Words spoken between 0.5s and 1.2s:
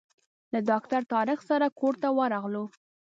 له ډاکټر